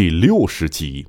[0.00, 1.06] 第六十集。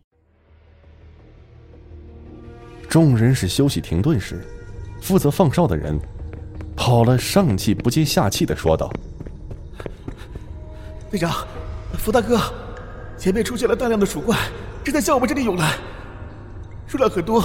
[2.90, 4.46] 众人是休息停顿时，
[5.02, 5.98] 负责放哨的人
[6.76, 8.92] 跑了，上气不接下气的说道
[11.10, 11.48] ：“队长，
[11.94, 12.38] 福大哥，
[13.18, 14.38] 前面出现了大量的鼠怪，
[14.84, 15.78] 正在向我们这里涌来，
[16.86, 17.42] 数量很多，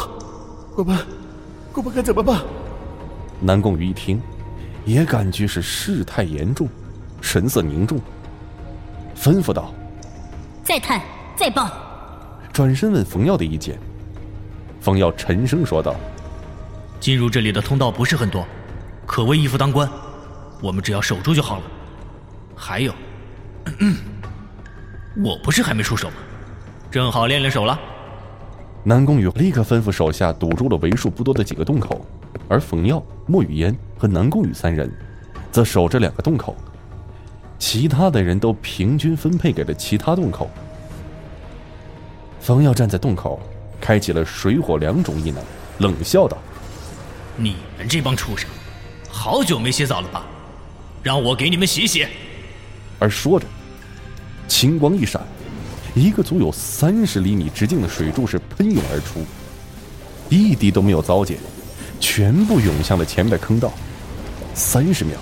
[0.74, 0.98] 我们，
[1.74, 2.42] 我们该怎么办？”
[3.40, 4.20] 南宫羽一听，
[4.84, 6.68] 也感觉是事态严重，
[7.20, 8.00] 神色凝重，
[9.16, 9.72] 吩咐道
[10.66, 11.00] ：“再探，
[11.36, 11.70] 再报。”
[12.52, 13.78] 转身问冯耀的意见。
[14.80, 15.94] 冯耀沉声说道
[17.00, 18.46] ：“进入这里的通道不是很多，
[19.04, 19.88] 可谓一夫当关，
[20.62, 21.62] 我们只要守住就好了。
[22.54, 22.94] 还有，
[25.22, 26.14] 我不是还没出手吗？
[26.90, 27.78] 正好练练手了。”
[28.84, 32.06] 南宫羽立刻吩咐手下堵住了为数不多的几个洞口，
[32.48, 34.88] 而冯耀、莫雨嫣和南宫羽三人
[35.50, 36.54] 则守着两个洞口，
[37.58, 40.48] 其他的人都平均分配给了其他洞口。
[42.40, 43.40] 冯耀站在洞口。
[43.78, 45.44] 开启了水火两种异能，
[45.78, 46.38] 冷笑道
[47.36, 48.48] ：“你们这帮畜生，
[49.08, 50.24] 好久没洗澡了吧？
[51.02, 52.06] 让我给你们洗洗。”
[52.98, 53.46] 而说着，
[54.48, 55.20] 青光一闪，
[55.94, 59.24] 一个足有三十厘米直径的水柱是喷涌而出，
[60.30, 61.36] 一滴都没有糟践，
[62.00, 63.70] 全部涌向了前面的坑道。
[64.54, 65.18] 三十秒，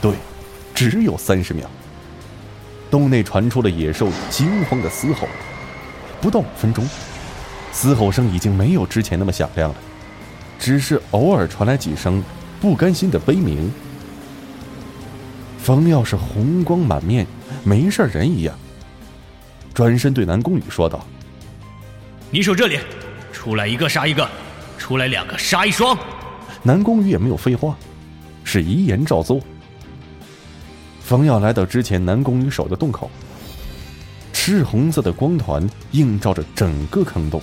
[0.00, 0.12] 对，
[0.74, 1.68] 只有三十秒。
[2.90, 5.26] 洞内传出了野兽惊慌的嘶吼，
[6.20, 6.86] 不到五分钟。
[7.72, 9.76] 嘶吼声已经没有之前那么响亮了，
[10.58, 12.22] 只是偶尔传来几声
[12.60, 13.70] 不甘心的悲鸣。
[15.62, 17.26] 冯耀是红光满面，
[17.62, 18.54] 没事人一样，
[19.72, 21.06] 转身对南宫羽说道
[22.30, 22.78] ：“你守这里，
[23.32, 24.28] 出来一个杀一个，
[24.78, 25.96] 出来两个杀一双。”
[26.62, 27.76] 南宫羽也没有废话，
[28.42, 29.40] 是遗言照做。
[31.02, 33.10] 冯耀来到之前南宫羽守的洞口，
[34.50, 37.40] 赤红色的光团映照着整个坑洞。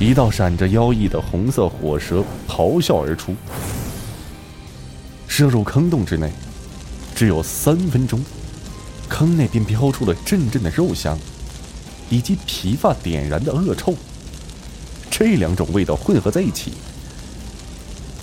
[0.00, 3.34] 一道闪着妖异的红色火蛇咆哮而出，
[5.28, 6.32] 射入坑洞之内。
[7.14, 8.24] 只有三分钟，
[9.10, 11.18] 坑内便飘出了阵阵的肉香，
[12.08, 13.94] 以及皮发点燃的恶臭。
[15.10, 16.72] 这两种味道混合在一起，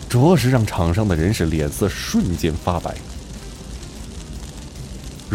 [0.09, 2.95] 着实让场上的人是脸色瞬间发白。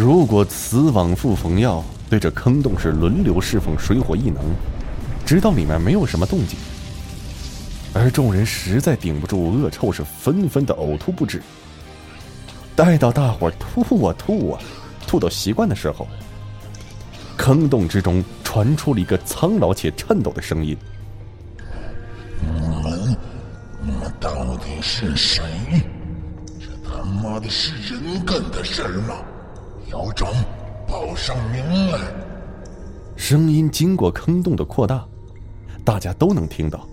[0.00, 4.44] 如果此往复逢药对着坑洞是轮流释放水火异能。
[5.26, 6.56] 直到里面没有什么动静，
[7.92, 11.42] 而众人实在顶不住恶臭，是纷纷的呕吐不止。
[12.76, 14.60] 待到大伙吐啊吐啊，
[15.04, 16.06] 吐到习惯的时候，
[17.36, 20.78] 坑洞之中传出了一个苍老且颤抖的声音
[22.40, 23.16] ：“你们，
[23.82, 25.42] 你们到底是谁？
[26.60, 29.16] 这他妈的是人干的事儿吗？
[29.90, 30.28] 有种
[30.86, 31.98] 报上名来！”
[33.16, 35.04] 声音经过坑洞的扩大。
[35.84, 36.86] 大家都能听到。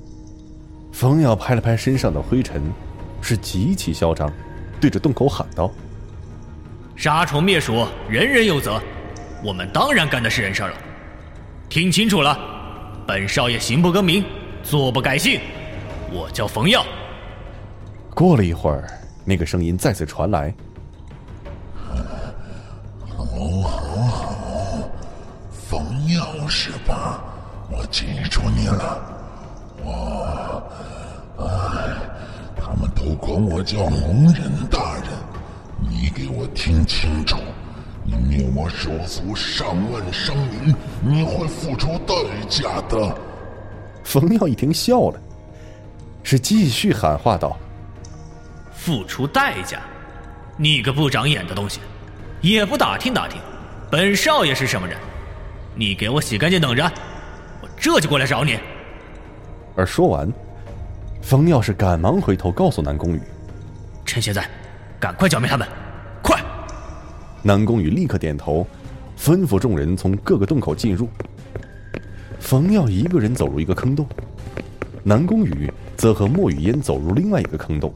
[0.94, 2.61] 冯耀拍了拍身上的灰尘，
[3.22, 4.31] 是极其嚣张，
[4.79, 5.69] 对着洞口喊道
[6.95, 8.81] ：“杀虫灭鼠，人人有责，
[9.44, 10.73] 我们当然干的是人事了。
[11.67, 12.39] 听清楚了，
[13.05, 14.23] 本少爷行不更名，
[14.63, 15.41] 坐不改姓，
[16.09, 16.85] 我叫冯耀。”
[18.16, 18.89] 过了一会儿，
[19.25, 20.55] 那个声音再次传来
[27.95, 29.01] ：“记住你了，
[29.81, 30.61] 我，
[31.39, 31.47] 哎，
[32.57, 35.03] 他们都管我叫红人大人。
[35.79, 37.38] 你给我听清楚，
[38.03, 42.13] 你灭我手足上万生灵，你会付出代
[42.50, 43.17] 价的。
[44.03, 45.19] 冯耀一听笑了，
[46.22, 47.57] 是继续喊话道
[48.75, 49.79] ：“付出代价？
[50.57, 51.79] 你个不长眼的东西，
[52.41, 53.39] 也不打听打听，
[53.89, 54.97] 本少爷是什么人？
[55.75, 56.91] 你给我洗干净等着。”
[57.78, 58.58] 这就过来找你。
[59.75, 60.31] 而说完，
[61.22, 63.22] 冯耀是赶忙回头告诉南宫羽
[64.06, 64.50] ：“趁现在，
[65.00, 65.68] 赶快剿灭他们，
[66.22, 66.41] 快！”
[67.44, 68.66] 南宫羽立刻点头，
[69.19, 71.08] 吩咐众人从各个洞口进入。
[72.40, 74.08] 冯耀一个人走入一个坑洞，
[75.03, 77.94] 南宫羽则和莫雨嫣走入另外一个坑洞。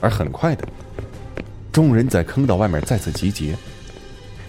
[0.00, 0.66] 而很快的，
[1.72, 3.56] 众人在坑道外面再次集结。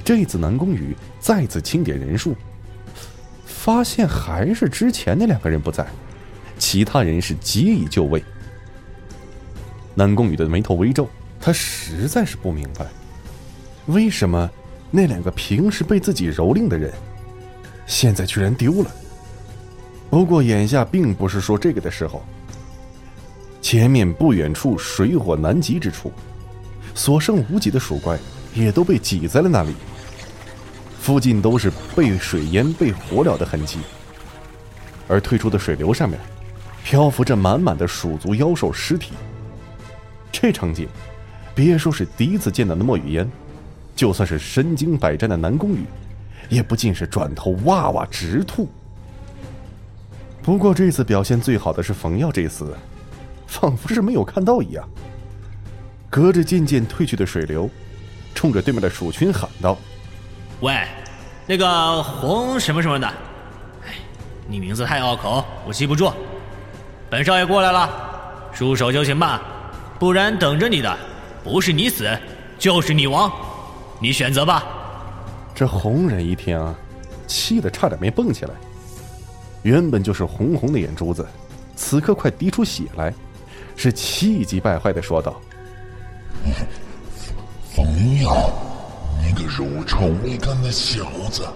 [0.04, 2.36] 这一次南宫羽再次清点人数。
[3.68, 5.86] 发现还是之前那两个人不在，
[6.58, 8.24] 其他人是皆已就位。
[9.94, 12.86] 南宫羽的眉头微皱，他实在是不明白，
[13.88, 14.50] 为什么
[14.90, 16.94] 那两个平时被自己蹂躏的人，
[17.86, 18.90] 现在居然丢了。
[20.10, 22.24] 不过眼下并不是说这个的时候。
[23.62, 26.10] 前面不远处水火难及之处，
[26.96, 28.18] 所剩无几的鼠怪
[28.54, 29.76] 也都被挤在了那里。
[31.00, 33.80] 附近都是被水淹、被火燎的痕迹，
[35.08, 36.20] 而退出的水流上面，
[36.84, 39.14] 漂浮着满满的鼠族妖兽尸体。
[40.32, 40.88] 这场景，
[41.56, 43.30] 别说是第一次见到的莫雨嫣，
[43.96, 45.86] 就算是身经百战的南宫羽，
[46.50, 48.70] 也不禁是转头哇哇直吐。
[50.44, 52.76] 不过这次表现最好的是冯耀，这次
[53.48, 54.88] 仿佛是没有看到一样，
[56.10, 57.70] 隔着渐渐退去的水流，
[58.36, 59.78] 冲着对面的鼠群喊道。
[60.62, 60.76] 喂，
[61.46, 63.08] 那个红什么什么的，
[63.86, 63.94] 哎，
[64.48, 66.12] 你名字太拗口，我记不住。
[67.10, 67.88] 本少爷过来了，
[68.52, 69.42] 束手就擒吧，
[70.00, 70.98] 不然等着你的
[71.44, 72.10] 不是你死，
[72.58, 73.32] 就是你亡，
[74.00, 74.64] 你选择吧。
[75.54, 76.60] 这红人一听，
[77.28, 78.52] 气得差点没蹦起来。
[79.62, 81.28] 原本就是红红的眼珠子，
[81.76, 83.14] 此刻快滴出血来，
[83.76, 85.40] 是气急败坏的说道
[87.76, 87.86] ：“冯
[88.24, 88.50] 耀。”
[89.58, 91.48] 你个乳臭未干的小子，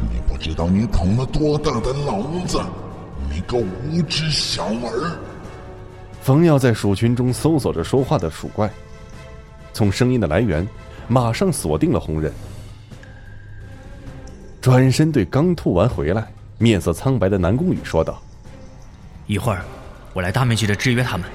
[0.00, 2.60] 你不知道你捅了多大的娄子！
[3.28, 5.18] 你个无知小儿！
[6.22, 8.70] 冯耀在鼠群中搜索着说话的鼠怪，
[9.72, 10.66] 从声音的来源，
[11.08, 12.32] 马上锁定了红人。
[14.60, 18.22] 转身对刚吐完回来、面色苍白的南宫羽说道
[19.26, 19.64] ：“一会儿，
[20.12, 21.28] 我来大面积的制约他们，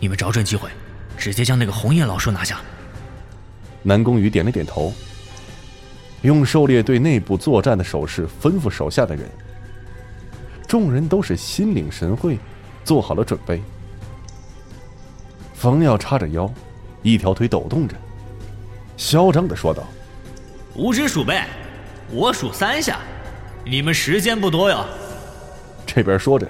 [0.00, 0.68] 你们找准机会，
[1.16, 2.60] 直接将那个红叶老兽拿下。”
[3.84, 4.92] 南宫羽点了点头，
[6.22, 9.24] 用狩猎队内部作战的手势吩咐手下的人。
[10.66, 12.38] 众人都是心领神会，
[12.84, 13.62] 做好了准备。
[15.54, 16.52] 冯耀叉着腰，
[17.02, 17.94] 一条腿抖动着，
[18.96, 19.82] 嚣张的说道
[20.76, 21.40] ：“五指鼠辈，
[22.10, 23.00] 我数三下，
[23.64, 24.84] 你们时间不多哟。”
[25.86, 26.46] 这边说着，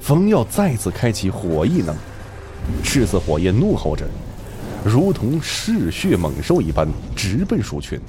[0.00, 1.96] 冯耀再次开启火异能，
[2.84, 4.04] 赤色火焰怒吼着。
[4.84, 8.00] 如同嗜血猛兽一般直奔鼠群，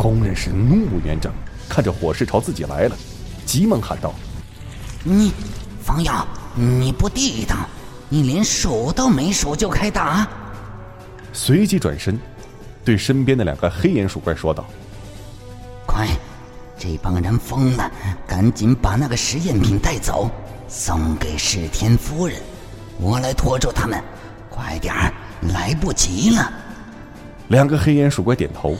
[0.00, 1.30] 红人是怒目圆睁，
[1.68, 2.96] 看着火势朝自己来了，
[3.44, 4.14] 急忙喊道
[5.04, 5.32] ：“你，
[5.82, 7.54] 方耀，你不地道，
[8.08, 10.26] 你连数都没数就开打！”
[11.34, 12.18] 随即转身，
[12.82, 14.64] 对身边的两个黑眼鼠怪说道
[15.86, 16.08] ：“快，
[16.78, 17.90] 这帮人疯了，
[18.26, 20.30] 赶紧把那个实验品带走，
[20.66, 22.36] 送给世天夫人，
[22.98, 24.02] 我来拖住他们。”
[24.48, 25.12] 快点儿，
[25.52, 26.52] 来不及了！
[27.48, 28.76] 两个黑眼鼠怪点头，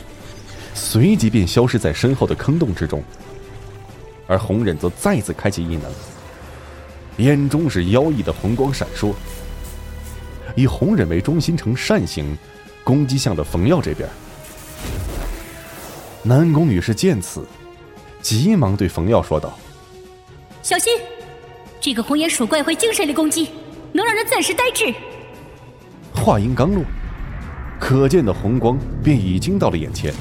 [0.81, 3.03] 随即便消失在身后的坑洞之中。
[4.27, 5.91] 而红忍则再次开启异能，
[7.19, 9.13] 眼中是妖异的红光闪烁，
[10.57, 12.39] 以红忍为中心呈扇形，
[12.83, 14.09] 攻击向了冯耀这边。
[16.23, 17.45] 南宫羽是见此，
[18.23, 19.59] 急忙对冯耀说道
[20.63, 20.93] ：“小心，
[21.81, 23.51] 这个红眼鼠怪会精神力攻击，
[23.93, 24.95] 能让人暂时呆滞。”
[26.15, 26.85] 话音刚落，
[27.81, 30.15] 可见的红光便已经到了眼前。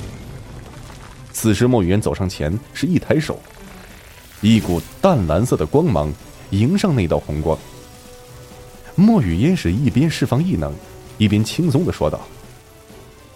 [1.31, 3.39] 此时，莫雨嫣走上前，是一抬手，
[4.41, 6.11] 一股淡蓝色的光芒
[6.49, 7.57] 迎上那道红光。
[8.95, 10.73] 莫雨嫣是一边释放异能，
[11.17, 12.19] 一边轻松的说道：“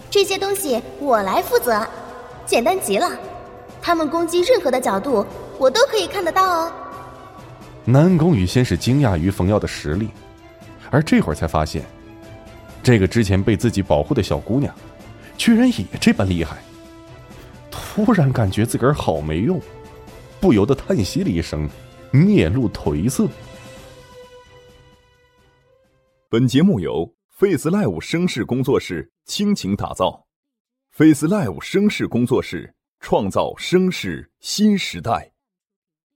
[0.10, 1.88] 这些东西我来负责，
[2.45, 3.10] 简单极了。
[3.81, 5.25] 他们攻击任何的角度，
[5.57, 6.72] 我都可以看得到哦。”
[7.86, 10.10] 南宫羽先是惊讶于冯耀的实力，
[10.89, 11.84] 而这会儿才发现。
[12.81, 14.74] 这个之前被自己保护的小姑娘，
[15.38, 16.57] 居然也这般厉害。
[17.74, 19.60] 突然感觉自个儿好没用，
[20.39, 21.68] 不由得叹息了一声，
[22.12, 23.27] 面露颓色。
[26.30, 30.25] 本节目由 Face Live 声势工作室倾情打造
[30.92, 35.33] ，Face Live 声势工作室创造声势新时代。